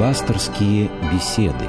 [0.00, 1.66] Пасторские беседы.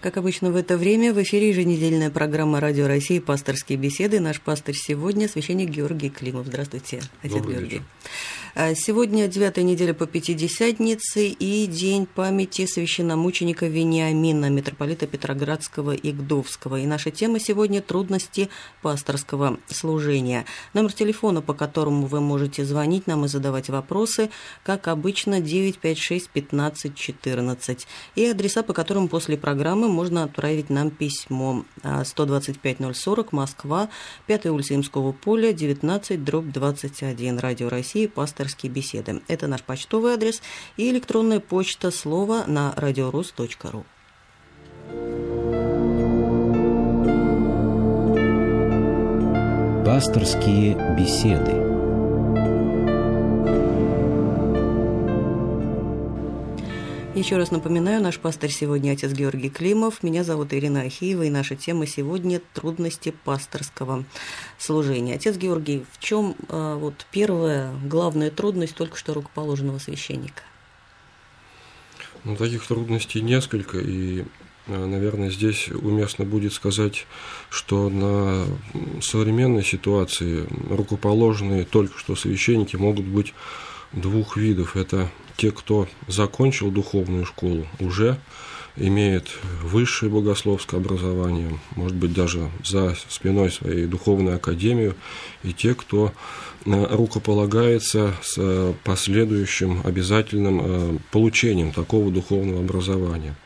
[0.00, 3.20] Как обычно в это время в эфире еженедельная программа «Радио России.
[3.20, 4.18] Пасторские беседы».
[4.18, 6.48] Наш пастор сегодня– священник Георгий Климов.
[6.48, 7.70] Здравствуйте, отец Добрый Георгий.
[7.70, 7.84] вечер.
[8.56, 16.76] А, Сегодня девятая неделя по Пятидесятнице и день памяти священномученика Вениамина, митрополита Петроградского и Гдовского.
[16.76, 20.44] И наша тема сегодня– трудности пасторского служения.
[20.72, 24.30] Номер телефона, по которому вы можете звонить нам и задавать вопросы,
[24.62, 27.88] как обычно, 956 15 14.
[28.14, 31.64] И адреса, по которым после программы можно отправить нам письмо.
[31.82, 33.88] А, 125-040, Москва,
[34.28, 37.38] 5 улица Имского поля, 19, дробь 21.
[37.40, 38.06] Радио России,
[38.44, 39.22] пасторские беседы.
[39.26, 40.42] Это наш почтовый адрес
[40.76, 43.84] и электронная почта слова на радиорус.ру.
[49.86, 51.63] Пасторские беседы.
[57.24, 60.02] Еще раз напоминаю, наш пастор сегодня отец Георгий Климов.
[60.02, 64.04] Меня зовут Ирина Ахиева, и наша тема сегодня– трудности пасторского
[64.58, 65.14] служения.
[65.14, 70.42] Отец Георгий, в чем а, вот первая главная трудность только что рукоположенного священника?
[72.24, 74.26] Ну, таких трудностей несколько, и,
[74.66, 77.06] э, наверное, здесь уместно будет сказать,
[77.48, 78.44] что на
[79.00, 83.32] современной ситуации рукоположенные только что священники могут быть
[83.94, 84.76] двух видов.
[84.76, 88.18] Это те, кто закончил духовную школу, уже
[88.76, 89.30] имеет
[89.62, 94.96] высшее богословское образование, может быть, даже за спиной своей духовной академию,
[95.42, 96.12] и те, кто
[96.64, 103.36] э, рукополагается с э, последующим обязательным э, получением такого духовного образования.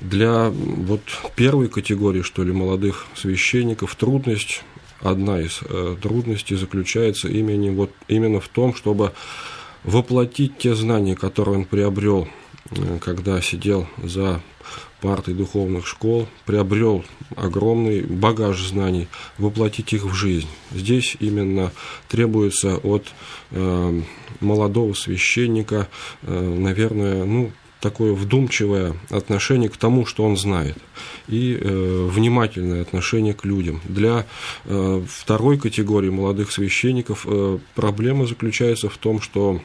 [0.00, 1.02] Для вот
[1.36, 4.62] первой категории, что ли, молодых священников трудность,
[5.02, 5.60] одна из
[6.00, 9.12] трудностей заключается именно, вот, именно в том, чтобы
[9.84, 12.28] воплотить те знания, которые он приобрел,
[13.00, 14.40] когда сидел за
[15.00, 17.04] партой духовных школ, приобрел
[17.36, 19.08] огромный багаж знаний,
[19.38, 20.48] воплотить их в жизнь.
[20.72, 21.72] Здесь именно
[22.08, 23.06] требуется от
[23.50, 24.02] э,
[24.40, 25.88] молодого священника,
[26.22, 30.76] э, наверное, ну, такое вдумчивое отношение к тому, что он знает,
[31.28, 33.80] и э, внимательное отношение к людям.
[33.84, 34.26] Для
[34.64, 39.60] э, второй категории молодых священников э, проблема заключается в том, что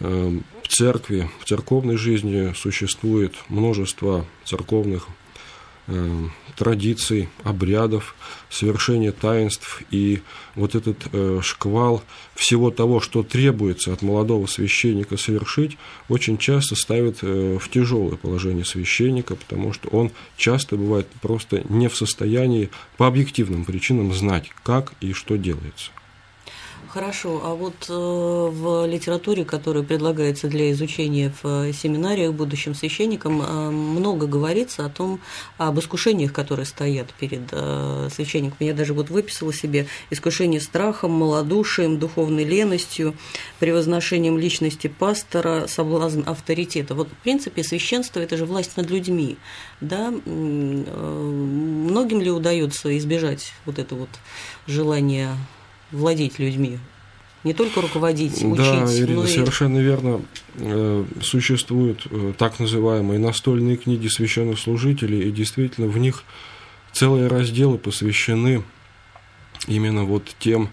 [0.00, 5.08] э, в церкви, в церковной жизни существует множество церковных
[5.86, 8.16] э, традиций, обрядов,
[8.50, 10.22] совершения таинств, и
[10.56, 12.02] вот этот э, шквал
[12.34, 18.64] всего того, что требуется от молодого священника совершить, очень часто ставит э, в тяжелое положение
[18.64, 24.92] священника, потому что он часто бывает просто не в состоянии по объективным причинам знать, как
[25.00, 25.92] и что делается.
[26.90, 33.70] Хорошо, а вот э, в литературе, которая предлагается для изучения в семинариях будущим священникам, э,
[33.70, 35.20] много говорится о том,
[35.58, 38.56] об искушениях, которые стоят перед э, священником.
[38.60, 43.14] Я даже вот выписала себе искушение страхом, малодушием, духовной леностью,
[43.58, 46.94] превозношением личности пастора, соблазн авторитета.
[46.94, 49.36] Вот, в принципе, священство– это же власть над людьми.
[49.82, 50.10] Да?
[50.24, 54.08] Многим ли удается избежать вот это вот
[54.66, 55.36] желание
[55.90, 56.78] владеть людьми,
[57.44, 59.28] не только руководить, учить, да, Ирина, но и...
[59.28, 60.22] совершенно верно.
[61.22, 62.06] Существуют
[62.36, 66.24] так называемые настольные книги священных служителей, и действительно в них
[66.92, 68.64] целые разделы посвящены
[69.66, 70.70] именно вот тем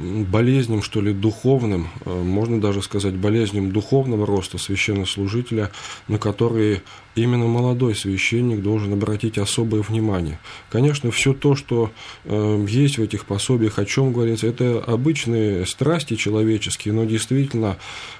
[0.00, 5.70] болезням, что ли, духовным, э, можно даже сказать, болезням духовного роста священнослужителя,
[6.08, 6.82] на которые
[7.14, 10.38] именно молодой священник должен обратить особое внимание.
[10.70, 11.90] Конечно, все то, что
[12.24, 17.76] э, есть в этих пособиях, о чем говорится, это обычные страсти человеческие, но действительно,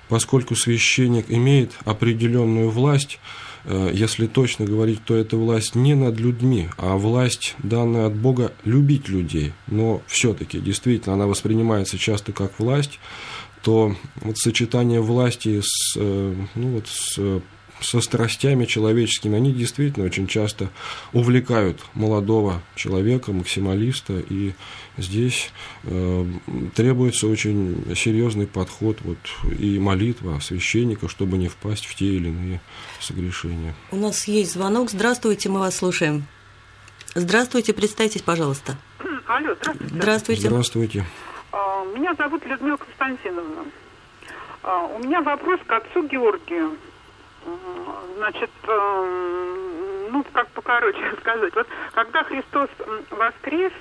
[0.08, 3.18] поскольку священник имеет определенную власть,
[3.65, 9.09] если точно говорить, то это власть не над людьми, а власть, данная от Бога, любить
[9.09, 9.53] людей.
[9.66, 12.98] Но все-таки, действительно, она воспринимается часто как власть,
[13.62, 17.42] то вот сочетание власти с, э, ну, вот с
[17.80, 20.68] со страстями человеческими, они действительно очень часто
[21.12, 24.53] увлекают молодого человека, максималиста, и
[24.97, 25.50] здесь
[25.84, 26.24] э,
[26.74, 29.18] требуется очень серьезный подход вот,
[29.59, 32.60] и молитва священника, чтобы не впасть в те или иные
[33.00, 33.74] согрешения.
[33.91, 34.91] У нас есть звонок.
[34.91, 36.24] Здравствуйте, мы вас слушаем.
[37.15, 38.77] Здравствуйте, представьтесь, пожалуйста.
[39.27, 39.94] Алло, здравствуйте.
[39.94, 40.48] Здравствуйте.
[40.48, 41.04] Здравствуйте.
[41.53, 43.65] А, Меня зовут Людмила Константиновна.
[44.62, 46.77] А, У меня вопрос к отцу Георгию.
[48.16, 51.54] Значит, эм, ну, как покороче сказать.
[51.54, 52.69] Вот когда Христос
[53.10, 53.72] воскрес,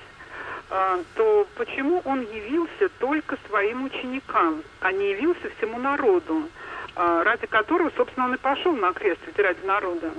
[0.70, 6.48] а, то почему он явился только своим ученикам, а не явился всему народу,
[6.96, 10.12] а, ради которого, собственно, он и пошел на крест, ведь ради народа?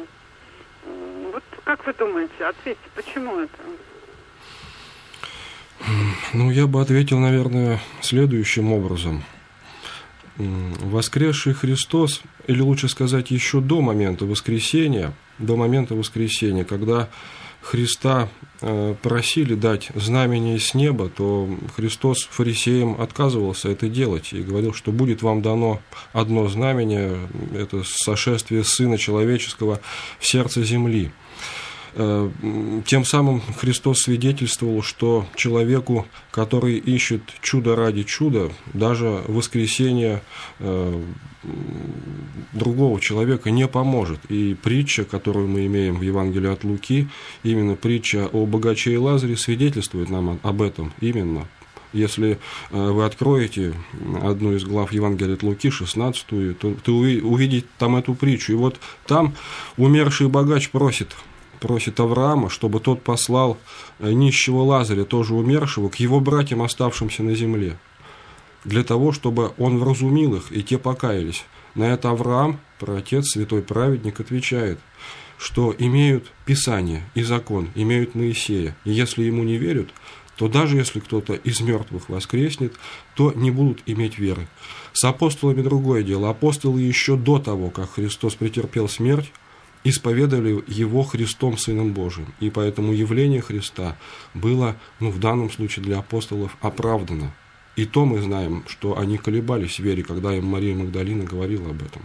[1.32, 3.58] Вот как вы думаете, ответьте, почему это?
[6.32, 9.22] Ну, я бы ответил, наверное, следующим образом.
[10.36, 17.08] Воскресший Христос, или лучше сказать, еще до момента воскресения, до момента воскресения, когда
[17.62, 18.28] Христа
[18.62, 24.92] э, просили дать знамение с неба, то Христос фарисеям отказывался это делать и говорил, что
[24.92, 25.80] будет вам дано
[26.12, 27.18] одно знамение,
[27.54, 29.80] это сошествие Сына Человеческого
[30.18, 31.12] в сердце земли.
[31.94, 32.30] Э,
[32.86, 40.22] тем самым Христос свидетельствовал, что человеку, который ищет чудо ради чуда, даже воскресение
[40.60, 41.02] э,
[42.52, 44.20] другого человека не поможет.
[44.28, 47.08] И притча, которую мы имеем в Евангелии от Луки,
[47.42, 51.48] именно притча о богаче и Лазаре свидетельствует нам об этом именно.
[51.92, 52.38] Если
[52.70, 53.74] э, вы откроете
[54.22, 56.26] одну из глав Евангелия от Луки, 16,
[56.56, 58.52] то, то увидите там эту притчу.
[58.52, 59.34] И вот там
[59.76, 61.08] умерший богач просит–
[61.60, 63.58] просит Авраама, чтобы тот послал
[63.98, 67.78] э, нищего Лазаря, тоже умершего, к его братьям, оставшимся на земле,
[68.64, 71.44] для того, чтобы он вразумил их, и те покаялись.
[71.74, 74.80] На это Авраам, праотец, святой праведник, отвечает,
[75.38, 79.88] что имеют Писание и закон, имеют Моисея, и если ему не верят,
[80.36, 82.74] то даже если кто-то из мертвых воскреснет,
[83.14, 84.48] то не будут иметь веры.
[84.94, 86.30] С апостолами другое дело.
[86.30, 89.30] Апостолы еще до того, как Христос претерпел смерть,
[89.84, 92.32] исповедовали его Христом Сыном Божиим.
[92.40, 93.96] И поэтому явление Христа
[94.34, 97.32] было, ну, в данном случае для апостолов оправдано.
[97.76, 101.82] И то мы знаем, что они колебались в вере, когда им Мария Магдалина говорила об
[101.82, 102.02] этом.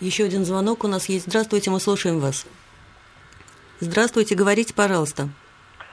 [0.00, 1.26] Еще один звонок у нас есть.
[1.26, 2.46] Здравствуйте, мы слушаем вас.
[3.80, 5.28] Здравствуйте, говорите, пожалуйста.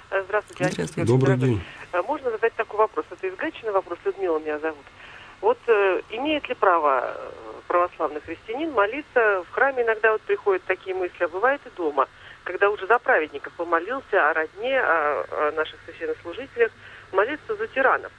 [0.09, 1.07] Здравствуйте, Здравствуйте.
[1.07, 1.61] Добрый день.
[1.91, 3.05] А можно задать такой вопрос?
[3.09, 4.85] Это из Гатчины вопрос, Людмила меня зовут.
[5.43, 7.17] Вот э, имеет ли право
[7.67, 12.07] православный христианин молиться в храме иногда вот приходят такие мысли, а бывает и дома,
[12.45, 16.71] когда уже за праведников помолился, о родне, о, о наших священнослужителях,
[17.11, 18.13] молиться за тиранов.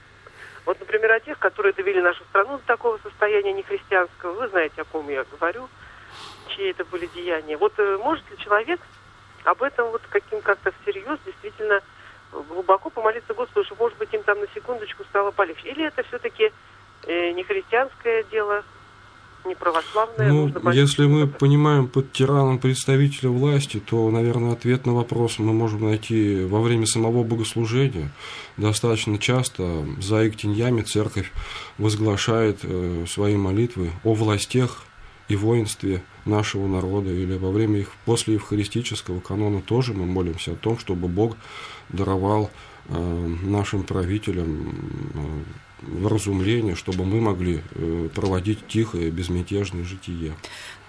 [0.67, 4.33] Вот, например, о тех, которые довели нашу страну до такого состояния нехристианского.
[4.33, 5.67] Вы знаете, о ком я говорю,
[6.49, 7.57] чьи это были деяния.
[7.57, 8.79] Вот э, может ли человек
[9.45, 11.81] об этом вот каким как-то всерьез действительно
[12.31, 15.69] глубоко помолиться Господу, что, может быть, им там на секундочку стало полегче?
[15.69, 16.51] Или это все-таки
[17.03, 18.63] э, не христианское дело,
[19.45, 20.31] не православные.
[20.31, 25.83] Ну, если мы понимаем под тираном представителя власти, то, наверное, ответ на вопрос мы можем
[25.85, 28.11] найти во время самого богослужения.
[28.57, 31.31] Достаточно часто за Иктиньями церковь
[31.77, 34.85] возглашает э, свои молитвы о властях
[35.27, 40.55] и воинстве нашего народа, или во время их после евхаристического канона тоже мы молимся о
[40.55, 41.35] том, чтобы Бог
[41.89, 42.51] даровал
[42.87, 44.69] э, нашим правителям
[45.13, 45.19] э,
[45.81, 50.33] вразумление, чтобы мы могли э, проводить тихое, безмятежное житие.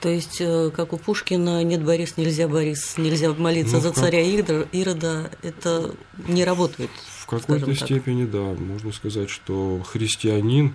[0.00, 4.20] То есть, э, как у Пушкина, нет, Борис, нельзя, Борис, нельзя молиться ну, за царя
[4.42, 4.68] как...
[4.72, 5.94] Ирода, это
[6.28, 6.90] не работает.
[7.20, 10.74] В какой-то степени, да, можно сказать, что христианин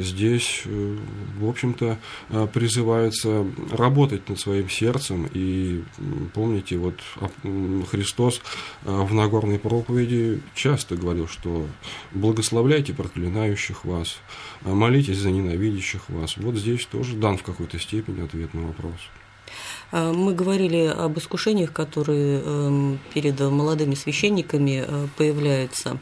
[0.00, 0.96] здесь, э,
[1.38, 1.98] в общем-то,
[2.30, 5.28] э, призывается работать над своим сердцем.
[5.32, 5.82] И
[6.34, 7.00] помните, вот
[7.90, 8.40] Христос
[8.82, 11.66] в Нагорной проповеди часто говорил, что
[12.12, 14.18] благословляйте проклинающих вас,
[14.62, 16.36] молитесь за ненавидящих вас.
[16.36, 19.00] Вот здесь тоже дан в какой-то степени ответ на вопрос.
[19.92, 25.98] А, мы говорили об искушениях, которые эм, перед молодыми священниками э, появляются.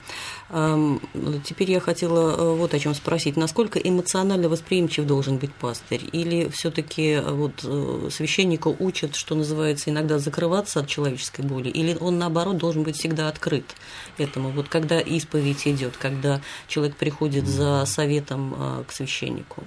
[1.44, 3.36] Теперь я хотела э, вот о чем спросить.
[3.36, 6.02] Насколько эмоционально восприимчив должен быть пастырь?
[6.12, 7.60] Или все таки э, вот
[8.12, 11.68] священника учат, что называется, иногда закрываться от человеческой боли?
[11.68, 13.64] Или он, наоборот, должен быть всегда открыт
[14.16, 14.50] этому?
[14.50, 19.64] Вот когда исповедь идет, когда человек приходит за советом к священнику?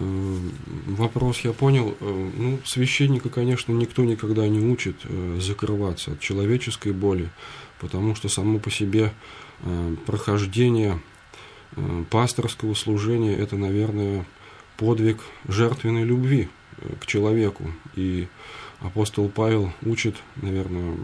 [0.00, 0.36] Э,
[0.86, 1.94] вопрос я понял.
[2.00, 7.30] Э, ну, священника, конечно, никто никогда не учит э, закрываться от человеческой боли,
[7.80, 9.12] потому что само по себе
[10.06, 11.02] прохождение
[12.08, 14.24] пасторского служения– это, наверное,
[14.78, 16.48] подвиг жертвенной любви
[17.00, 17.64] к человеку.
[17.94, 18.28] И
[18.80, 20.96] апостол Павел учит, наверное,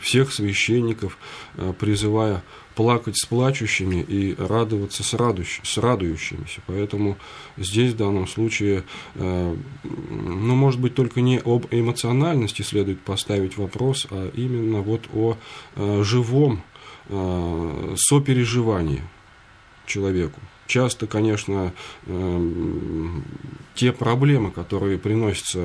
[0.00, 1.18] всех священников,
[1.56, 2.42] э, призывая
[2.74, 6.60] плакать с плачущими и радоваться с, радующ, с радующимися.
[6.66, 7.16] Поэтому
[7.56, 8.84] здесь в данном случае,
[9.14, 15.36] э, ну, может быть, только не об эмоциональности следует поставить вопрос, а именно вот о
[15.76, 16.62] э, живом
[17.96, 19.02] сопереживании
[19.86, 20.38] человеку.
[20.68, 21.72] Часто, конечно,
[22.06, 23.24] эм,
[23.74, 25.58] те проблемы, которые приносятся,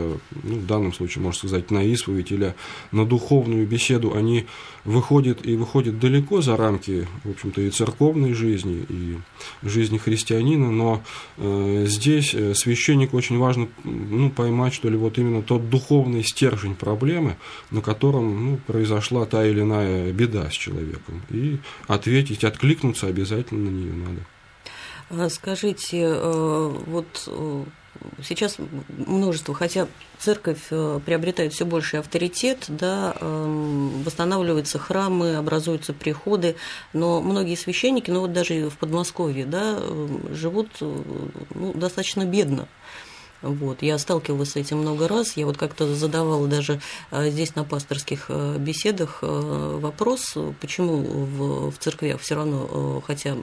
[0.43, 2.55] ну, в данном случае, можно сказать, на исповедь или
[2.91, 4.45] на духовную беседу, они
[4.85, 9.17] выходят и выходят далеко за рамки, в общем-то, и церковной жизни, и
[9.61, 11.03] жизни христианина, но
[11.37, 16.75] э, здесь э, священнику очень важно ну, поймать, что ли, вот именно тот духовный стержень
[16.75, 17.37] проблемы,
[17.71, 21.57] на котором ну, произошла та или иная беда с человеком, и
[21.87, 24.21] ответить, откликнуться обязательно на нее надо.
[25.15, 27.63] А скажите, э, вот э,
[28.23, 28.57] сейчас
[28.89, 36.55] множество, хотя церковь э, приобретает все больший авторитет, да, эм, восстанавливаются храмы, образуются приходы,
[36.93, 39.79] но многие священники, ну вот даже в Подмосковье, да,
[40.31, 42.67] живут ну, достаточно бедно.
[43.43, 43.81] Вот.
[43.81, 45.35] Я сталкивалась с этим много раз.
[45.35, 46.79] Я вот как-то задавала даже
[47.11, 53.35] здесь на пасторских беседах вопрос, почему в, в церквях все равно, хотя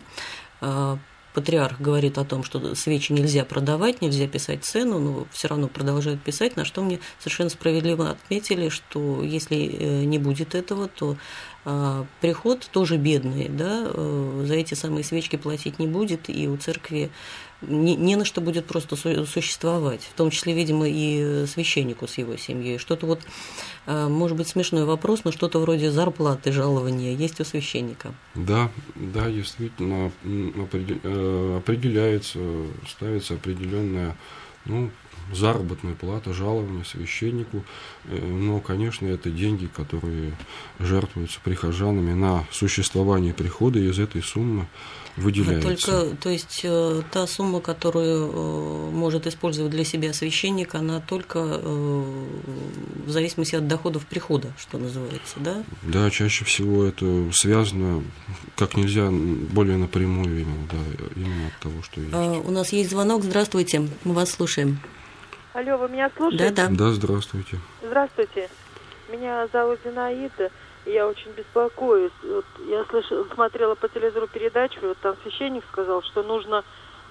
[1.35, 6.23] патриарх говорит о том, что свечи нельзя продавать, нельзя писать цену, но все равно продолжают
[6.23, 11.17] писать, на что мне совершенно справедливо отметили, что если э, не будет этого, то
[11.65, 16.57] а, приход тоже бедный, да, э, за эти самые свечки платить не будет, и у
[16.57, 17.11] церкви
[17.61, 22.37] не, не на что будет просто существовать, в том числе, видимо, и священнику с его
[22.37, 22.79] семьей.
[22.79, 23.21] Что-то вот,
[23.87, 28.15] а, может быть, смешной вопрос, но что-то вроде зарплаты, жалования есть у священника.
[28.35, 32.39] Да, да, действительно э, определяется,
[32.89, 34.17] ставится определенная
[34.65, 34.91] ну,
[35.33, 37.65] заработная плата, жалование священнику.
[38.05, 40.33] Э, но, конечно, это деньги, которые
[40.79, 44.67] жертвуются прихожанами на существование прихода, и из этой суммы
[45.17, 46.01] выделяется.
[46.01, 51.41] Только, то есть э, та сумма, которую э, может использовать для себя священник, она только
[51.41, 55.63] в зависимости от доходов прихода, что называется, да?
[55.83, 58.03] Да, чаще всего это связано
[58.57, 60.79] как нельзя более напрямую именно, да,
[61.17, 62.13] именно от того, что есть.
[62.15, 64.79] А, у нас есть звонок, здравствуйте, мы вас слушаем.
[65.53, 66.51] Алло, вы меня слушаете?
[66.51, 66.75] Да, да.
[66.77, 67.59] Да, здравствуйте.
[67.83, 68.49] Здравствуйте.
[69.11, 70.51] Меня зовут Зинаида,
[70.87, 72.13] я очень беспокоюсь.
[72.23, 76.65] Вот я слышала, смотрела по телевизору передачу, вот там священник сказал, что нужно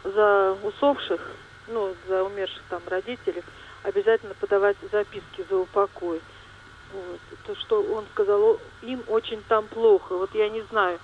[0.03, 1.21] за усопших,
[1.67, 3.43] ну, за умерших там родителей,
[3.83, 6.21] обязательно подавать записки за упокой.
[6.93, 7.19] Вот.
[7.45, 10.17] То, что он сказал, им очень там плохо.
[10.17, 10.99] Вот я не знаю,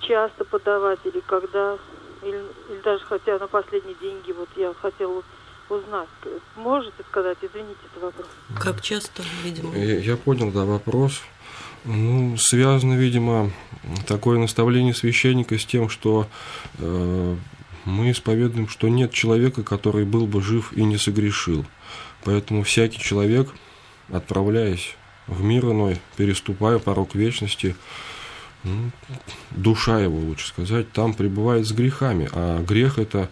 [0.00, 1.78] часто подавать или когда,
[2.22, 5.22] или, или даже хотя на последние деньги, вот я хотела
[5.68, 6.08] узнать.
[6.54, 8.26] Можете сказать, извините, это вопрос.
[8.58, 9.76] Как часто, видимо?
[9.76, 11.20] Я, я понял, да, вопрос.
[11.86, 13.52] Ну, связано, видимо,
[14.08, 16.26] такое наставление священника с тем, что
[16.78, 17.36] э,
[17.84, 21.64] мы исповедуем, что нет человека, который был бы жив и не согрешил.
[22.24, 23.54] Поэтому всякий человек,
[24.10, 24.96] отправляясь
[25.28, 27.76] в мир иной, переступая порог вечности,
[28.64, 28.90] ну,
[29.52, 32.28] душа его, лучше сказать, там пребывает с грехами.
[32.32, 33.30] А грех– это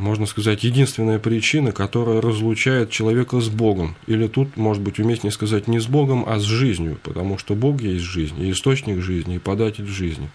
[0.00, 3.96] можно сказать, единственная причина, которая разлучает человека с Богом.
[4.06, 7.82] Или тут, может быть, уместнее сказать не с Богом, а с жизнью, потому что Бог
[7.82, 10.30] есть жизнь, и источник жизни, и податель жизни.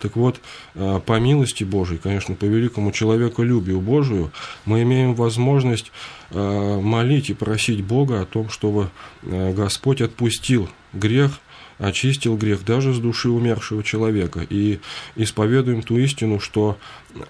[0.00, 0.40] Так вот,
[0.74, 4.32] э, по милости Божией, конечно, по великому человеколюбию Божию,
[4.64, 5.92] мы имеем возможность
[6.30, 8.90] э, молить и просить Бога о том, чтобы
[9.22, 11.38] э, Господь отпустил грех,
[11.78, 14.44] очистил грех даже с души умершего человека.
[14.50, 14.80] И
[15.14, 16.76] исповедуем ту истину, что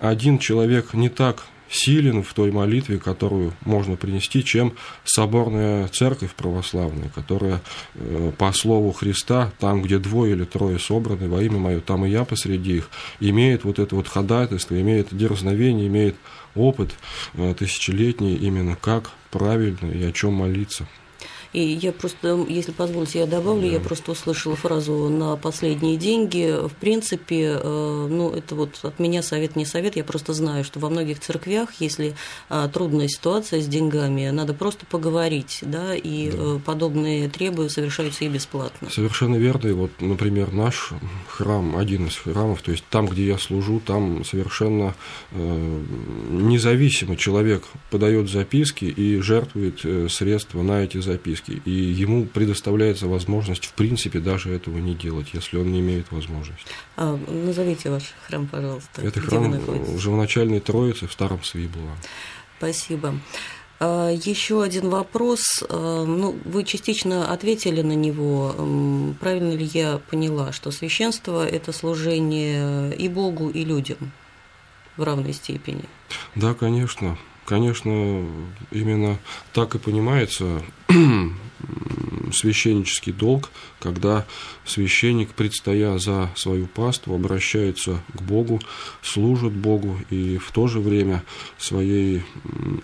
[0.01, 7.09] один человек не так силен в той молитве, которую можно принести, чем соборная церковь православная,
[7.15, 7.61] которая
[7.95, 12.11] э, по слову Христа, там, где двое или трое собраны во имя Мое, там и
[12.11, 12.91] я посреди их,
[13.21, 16.17] имеет вот это вот ходатайство, имеет дерзновение, имеет
[16.55, 16.95] опыт
[17.35, 20.87] э, тысячелетний именно как правильно и о чем молиться.
[21.55, 23.75] И я просто, если позволите, я добавлю, да.
[23.75, 26.53] я просто услышала фразу «на последние деньги».
[26.67, 30.81] В принципе, э, ну, это вот от меня совет, не совет, я просто знаю, что
[30.81, 32.17] во многих церквях, если
[32.51, 36.39] э, трудная ситуация с деньгами, надо просто поговорить, да, и да.
[36.39, 38.91] Э, подобные требы совершаются и бесплатно.
[38.91, 39.69] Совершенно верно.
[39.69, 40.91] И вот, например, наш
[41.29, 44.97] храм, один из храмов, то есть там, где я служу, там совершенно
[45.31, 53.67] независимо человек подает записки и жертвует средства на эти записки физически, и ему предоставляется возможность,
[53.67, 56.67] в принципе, даже этого не делать, если он не имеет возможности.
[56.97, 59.03] А, назовите ваш храм, пожалуйста.
[59.03, 61.97] Это храм Живоначальной Троицы в Старом Свиблово.
[62.59, 63.15] Спасибо.
[63.81, 65.43] А, еще один вопрос.
[65.69, 68.55] А, ну, вы частично ответили на него.
[69.21, 74.13] Правильно ли я поняла, что священство– это служение и Богу, и людям
[74.97, 75.85] в равной степени?
[76.35, 77.19] Да, конечно.
[77.47, 78.27] Конечно,
[78.71, 79.19] именно
[79.53, 80.63] так и понимается
[82.33, 84.25] священнический долг, когда
[84.65, 88.61] священник, предстоя за свою паству, обращается к Богу,
[89.03, 91.23] служит Богу и в то же время
[91.59, 92.23] своей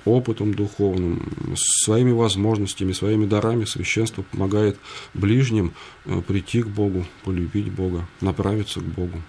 [0.04, 4.78] опытом духовным, своими возможностями, своими дарами священство помогает
[5.14, 5.72] ближним
[6.04, 9.22] э, прийти к Богу, полюбить Бога, направиться к Богу.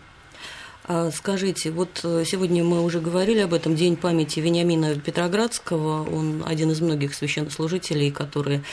[0.86, 6.44] А скажите, вот э, сегодня мы уже говорили об этом, День памяти Вениамина Петроградского, он
[6.46, 8.64] один из многих священнослужителей, которые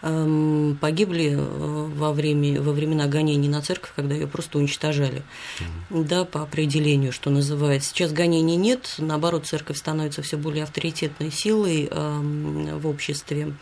[0.00, 5.22] эм, погибли э, во, время, во времена гонений на церковь, когда ее просто уничтожали,
[5.90, 6.04] mm-hmm.
[6.04, 7.90] да, по определению, что называется.
[7.90, 13.52] Сейчас гонений нет, наоборот, церковь становится все более авторитетной силой эм, в обществе.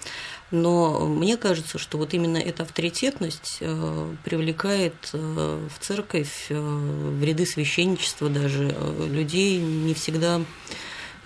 [0.53, 7.23] Но мне кажется, что вот именно эта авторитетность э, привлекает э, в церковь, э, в
[7.23, 8.75] ряды священничества даже
[9.11, 10.41] людей не всегда,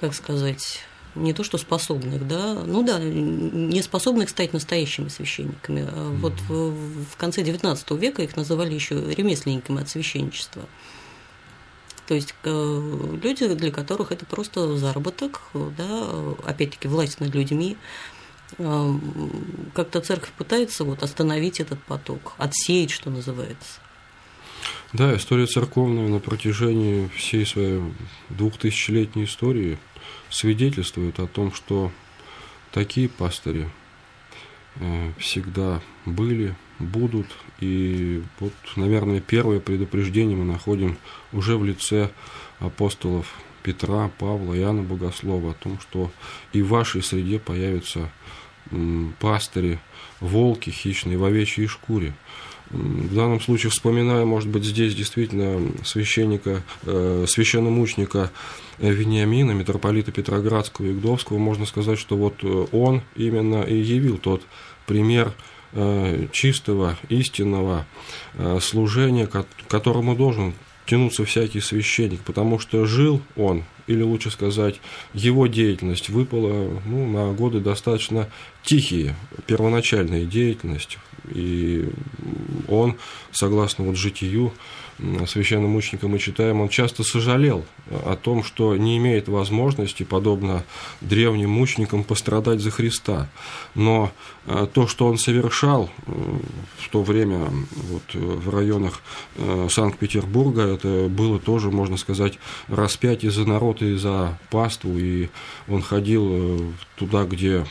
[0.00, 0.80] как сказать,
[1.14, 5.80] не то что способных, да, ну да, не способных стать настоящими священниками.
[5.80, 6.16] Mm-hmm.
[6.16, 6.70] Вот в,
[7.12, 10.62] в конце XIX века их называли еще ремесленниками от священничества.
[12.06, 16.08] То есть люди, для которых это просто заработок, да,
[16.44, 17.76] опять-таки власть над людьми,
[18.56, 23.80] как-то церковь пытается вот остановить этот поток, отсеять, что называется.
[24.92, 27.80] Да, история церковная на протяжении всей своей
[28.28, 29.78] двухтысячелетней истории
[30.30, 31.92] свидетельствует о том, что
[32.72, 33.68] такие пастыри
[34.76, 37.26] э, всегда были, будут.
[37.60, 40.98] И вот, наверное, первое предупреждение мы находим
[41.32, 42.10] уже в лице
[42.58, 46.10] апостолов Петра, Павла, Иоанна Богослова о том, что
[46.52, 48.10] и в вашей среде появятся
[49.18, 49.78] пастыри,
[50.20, 52.14] волки хищные в овечьей шкуре.
[52.70, 58.30] В данном случае, вспоминая, может быть, здесь действительно священника, э, священномученика
[58.78, 64.42] Вениамина, митрополита Петроградского и Гдовского, можно сказать, что вот э, он именно и явил тот
[64.86, 65.32] пример
[65.72, 67.86] э, чистого, истинного
[68.34, 69.28] э, служения,
[69.68, 70.54] которому должен
[70.86, 74.80] тянуться всякий священник, потому что жил он, или лучше сказать,
[75.14, 78.28] его деятельность выпала ну, на годы достаточно
[78.62, 79.14] тихие,
[79.46, 81.88] первоначальная деятельность, и
[82.68, 82.96] он,
[83.32, 84.52] согласно вот житию,
[85.26, 90.64] священномученика мы читаем, он часто сожалел о том, что не имеет возможности, подобно
[91.00, 93.28] древним мученикам, пострадать за Христа.
[93.74, 94.12] Но
[94.46, 96.12] э, то, что он совершал э,
[96.78, 99.00] в то время вот, в районах
[99.36, 105.28] э, Санкт-Петербурга, это было тоже, можно сказать, распятие за народ и за паству, и
[105.68, 107.64] он ходил туда, где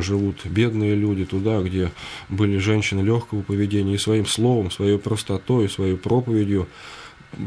[0.00, 1.90] живут бедные люди, туда, где
[2.28, 6.68] были женщины легкого поведения, и своим словом, своей простотой, своей проповедью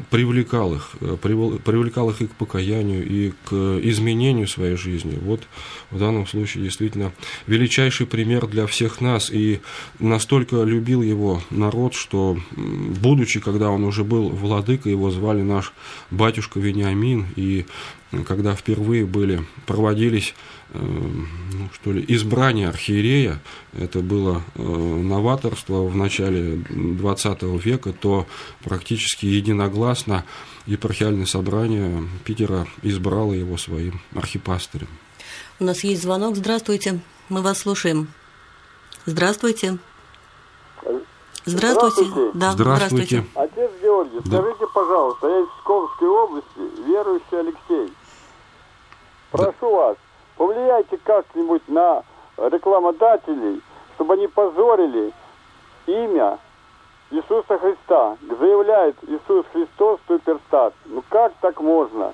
[0.10, 5.18] привлекал их, э, привлекал их и к покаянию, и к изменению своей жизни.
[5.22, 5.44] Вот
[5.92, 7.12] в данном случае действительно
[7.48, 9.30] величайший пример для всех нас.
[9.32, 9.62] И
[10.00, 15.74] настолько любил его народ, что, будучи, когда он уже был владыкой, его звали наш
[16.12, 17.66] батюшка Вениамин, и
[18.26, 20.34] когда впервые были, проводились
[20.67, 23.40] Э, ну, что ли, избрание архиерея,
[23.74, 28.26] это было э, новаторство в начале 20 века, то
[28.64, 30.26] практически единогласно
[30.66, 34.88] епархиальное собрание Питера избрало его своим архипастырем.
[35.60, 36.36] У нас есть звонок.
[36.36, 38.10] Здравствуйте, мы вас слушаем.
[39.06, 39.80] Здравствуйте.
[41.46, 42.04] Здравствуйте.
[42.04, 42.32] Здравствуйте.
[42.34, 43.26] Да, здравствуйте.
[43.34, 44.38] Отец Георгий, да.
[44.42, 47.94] скажите, пожалуйста, я из Псковской области, верующий Алексей.
[49.32, 49.68] Прошу да.
[49.68, 49.98] вас,
[50.38, 52.04] повлияйте как-нибудь на
[52.38, 53.62] рекламодателей,
[53.96, 55.12] чтобы они позорили
[55.88, 56.40] имя
[57.12, 58.18] Иисуса Христа.
[58.22, 60.74] Заявляет Иисус Христос суперстат.
[60.86, 62.14] Ну как так можно?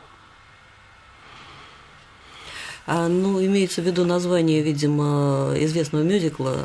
[2.85, 6.57] А, ну, имеется в виду название, видимо, известного мюзикла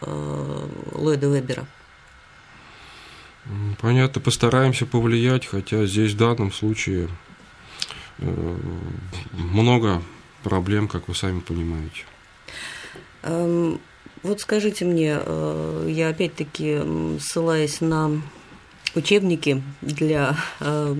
[0.00, 1.66] э, Ллойда Вебера.
[3.80, 7.08] Понятно, постараемся повлиять, хотя здесь в данном случае
[8.18, 8.56] э,
[9.32, 10.00] много
[10.42, 12.04] проблем, как вы сами понимаете.
[13.22, 13.80] Эм,
[14.22, 16.80] вот скажите мне, э, я опять-таки
[17.20, 18.22] ссылаясь на
[18.94, 20.94] учебники для э,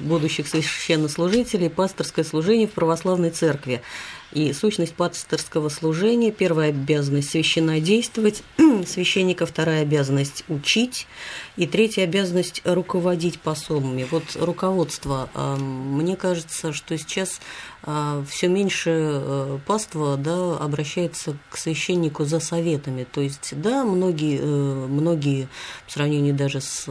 [0.00, 3.82] будущих священнослужителей, пасторское служение в православной церкви.
[4.32, 8.42] И сущность пасторского служения, первая обязанность священнодействовать,
[8.86, 11.06] священника вторая обязанность учить,
[11.56, 14.06] и третья обязанность руководить пособами.
[14.10, 15.30] Вот руководство.
[15.34, 17.40] А, мне кажется, что сейчас
[17.82, 23.06] а, все меньше э, паства да, обращается к священнику за советами.
[23.10, 25.48] То есть, да, многие, э, многие
[25.86, 26.88] в сравнении даже с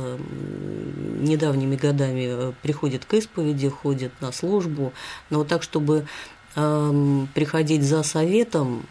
[1.20, 4.94] недавними годами э, приходят к исповеди, ходят на службу,
[5.30, 6.08] но вот так, чтобы
[6.56, 8.86] приходить за советом,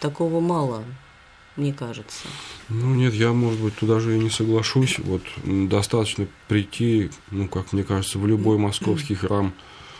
[0.00, 0.84] такого мало.
[1.56, 2.28] мне кажется.
[2.68, 4.98] Ну нет, я, может быть, туда же и не соглашусь.
[4.98, 9.52] Вот достаточно прийти, ну, как мне кажется, в любой московский храм.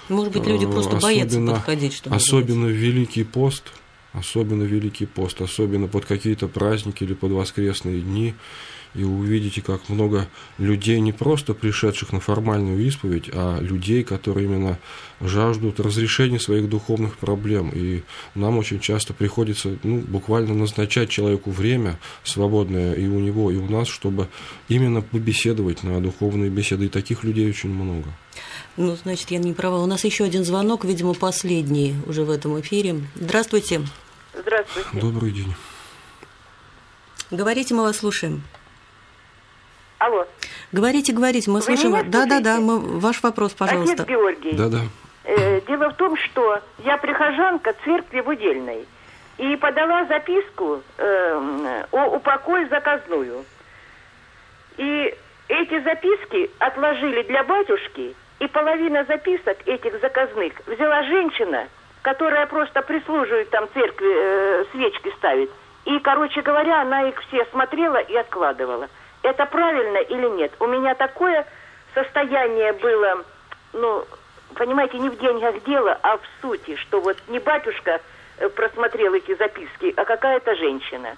[0.09, 3.65] Может быть, люди просто особенно, боятся подходить, чтобы Особенно в Великий пост,
[4.17, 8.35] особенно Великий пост, особенно под какие-то праздники или под воскресные дни–
[8.97, 14.79] и увидите, как много людей, не просто пришедших на формальную исповедь, а людей, которые именно
[15.21, 17.71] жаждут разрешения своих духовных проблем.
[17.75, 18.03] И
[18.35, 23.69] нам очень часто приходится ну, буквально назначать человеку время свободное и у него, и у
[23.69, 24.29] нас, чтобы
[24.69, 26.87] именно побеседовать на духовные беседы.
[26.87, 28.09] И таких людей очень много.
[28.77, 29.83] Ну, значит, я не права.
[29.83, 33.03] У нас еще один звонок, видимо, последний уже в этом эфире.
[33.15, 33.83] Здравствуйте.
[34.37, 34.89] Здравствуйте.
[34.93, 35.55] Добрый день.
[37.31, 38.43] Говорите, мы вас слушаем.
[39.99, 40.27] Алло.
[40.73, 42.11] Говорите, говорите, мы Вы слышим.
[42.11, 44.03] Да, да, да, мы, ваш вопрос, пожалуйста.
[44.03, 44.53] Отец Георгий.
[44.53, 44.81] Да, да.
[45.25, 48.87] Э, дело в том, что я прихожанка церкви в Удельной
[49.39, 53.45] и подала записку э, о упокой заказную.
[54.77, 55.15] И
[55.49, 61.69] эти записки отложили для батюшки, и половина записок этих заказных взяла женщина,
[62.07, 65.51] которая просто прислуживает там церкви, э, свечки ставит.
[65.87, 68.89] И, короче говоря, она их все смотрела и откладывала
[69.23, 70.53] это правильно или нет?
[70.61, 71.45] У меня такое
[71.95, 73.25] состояние было,
[73.73, 74.05] ну,
[74.55, 78.01] понимаете, не в деньгах дело, а в сути, что вот не батюшка
[78.39, 81.17] э, просмотрел эти записки, а какая-то женщина.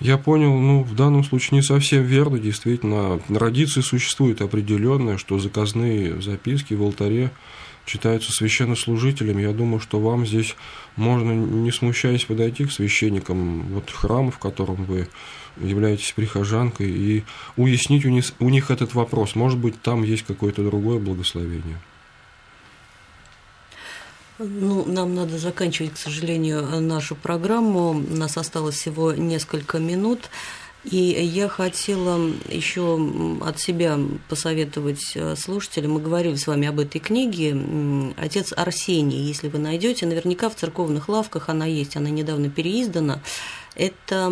[0.00, 3.20] Я понял, ну, в данном случае не совсем верно, действительно.
[3.28, 7.28] Традиция существует определенная, что заказные записки в алтаре
[7.84, 9.38] читаются священнослужителем.
[9.38, 10.56] Я думаю, что вам здесь
[10.96, 15.08] можно, не смущаясь, подойти к священникам вот храма, в котором вы
[15.60, 17.24] являетесь прихожанкой, и
[17.56, 19.34] уяснить у них, у них этот вопрос.
[19.34, 21.78] Может быть, там есть какое-то другое благословение.
[24.38, 27.90] Ну, нам надо заканчивать, к сожалению, нашу программу.
[27.90, 30.30] У нас осталось всего несколько минут.
[30.84, 32.18] И я хотела
[32.48, 32.98] еще
[33.40, 35.92] от себя посоветовать э, слушателям.
[35.92, 37.56] Мы говорили с вами об этой книге
[38.16, 39.22] «Отец Арсений».
[39.22, 43.20] Если вы найдете, наверняка в церковных лавках она есть, она недавно переиздана.
[43.76, 44.26] Это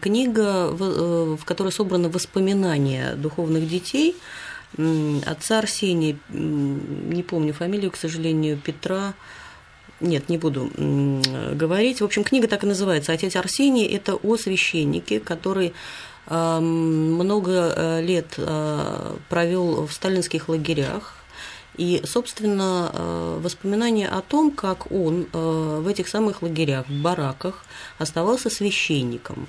[0.00, 4.16] книга, э, в которой собраны воспоминания духовных детей
[5.26, 9.14] отца Арсения, не помню фамилию, к сожалению, Петра,
[10.00, 10.70] нет, не буду
[11.54, 12.00] говорить.
[12.00, 13.86] В общем, книга так и называется «Отец Арсений».
[13.86, 15.72] Это о священнике, который
[16.30, 21.16] много э, лет э, провел в сталинских лагерях,
[21.76, 27.64] и, собственно, э, воспоминания о том, как он в этих самых лагерях, в бараках,
[27.98, 29.48] оставался священником.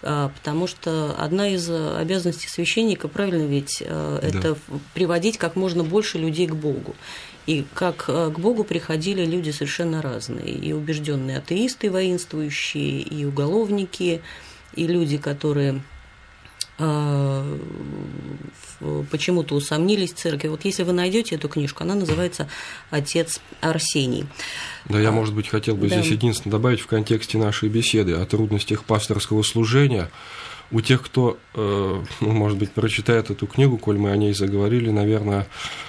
[0.00, 4.56] Потому что одна из обязанностей священника, правильно ведь, это да.
[4.94, 6.94] приводить как можно больше людей к Богу.
[7.48, 10.50] И как к Богу приходили люди совершенно разные.
[10.50, 14.20] И убежденные атеисты воинствующие, и уголовники,
[14.74, 15.80] и люди, которые
[19.10, 20.48] почему-то усомнились в церкви.
[20.48, 22.50] Вот если вы найдете эту книжку, она называется
[22.90, 24.26] «Отец Арсений».
[24.84, 25.98] Да, я, может быть, хотел бы да.
[25.98, 30.10] здесь единственное добавить в контексте нашей беседы о трудностях пасторского служения.
[30.70, 34.90] У тех, кто, э, ну, может быть, прочитает эту книгу, коль мы о ней заговорили,
[34.90, 35.46] наверное,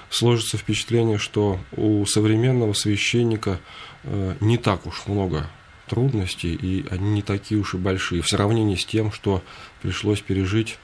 [0.10, 3.60] сложится впечатление, что у современного священника
[4.04, 5.50] э, не так уж много
[5.88, 9.44] трудностей, и они не такие уж и большие в сравнении с тем, что
[9.82, 10.78] пришлось пережить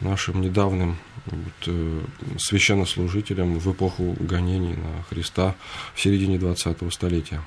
[0.00, 2.00] нашим недавним вот, э,
[2.38, 5.56] священнослужителям в эпоху гонений на Христа
[5.94, 7.42] в середине 20-го столетия.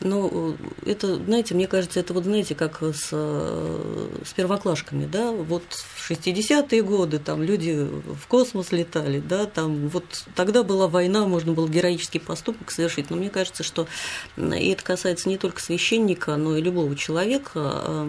[0.00, 6.10] Ну, это, знаете, мне кажется, это вот, знаете, как с, с первоклашками, да, вот в
[6.10, 10.04] 60-е годы там люди в космос летали, да, там вот
[10.34, 13.88] тогда была война, можно было героический поступок совершить, но мне кажется, что
[14.36, 18.06] и это касается не только священника, но и любого человека,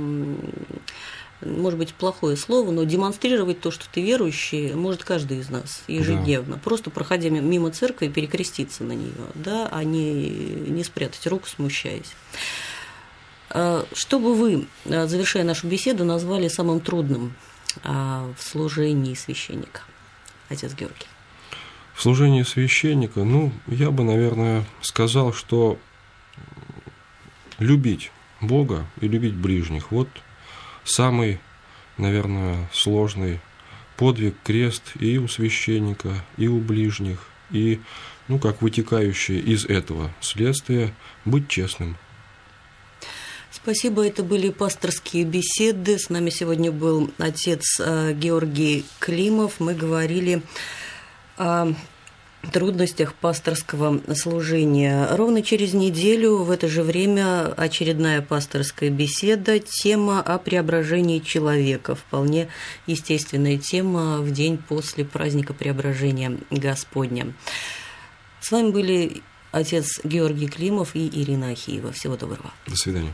[1.41, 6.55] может быть, плохое слово, но демонстрировать то, что ты верующий, может каждый из нас ежедневно.
[6.55, 6.61] Да.
[6.61, 12.13] Просто проходя мимо церкви, перекреститься на нее, да, а не, не спрятать руку, смущаясь.
[13.49, 17.35] А, что бы вы, а, завершая нашу беседу, назвали самым трудным
[17.83, 19.81] а, в служении священника,
[20.49, 21.07] отец Георгий?
[21.93, 25.79] В служении священника, ну, я бы, наверное, сказал, что
[27.59, 29.91] любить Бога и любить ближних.
[29.91, 30.07] Вот
[30.87, 31.39] самый,
[31.97, 33.39] наверное, сложный
[33.97, 37.79] подвиг, крест и у священника, и у ближних, и,
[38.27, 40.93] ну, как вытекающее из этого следствие,
[41.25, 41.97] быть честным.
[43.51, 45.97] Спасибо, это были пасторские беседы.
[45.97, 49.59] С нами сегодня был отец э, Георгий Климов.
[49.59, 50.41] Мы говорили
[51.37, 51.73] о
[52.51, 55.07] трудностях пасторского служения.
[55.11, 61.95] Ровно через неделю в это же время очередная пасторская беседа, тема о преображении человека.
[61.95, 62.47] Вполне
[62.85, 67.33] естественная тема в день после праздника преображения Господня.
[68.39, 69.21] С вами были
[69.51, 71.91] отец Георгий Климов и Ирина Ахиева.
[71.91, 72.51] Всего доброго.
[72.67, 73.13] До свидания.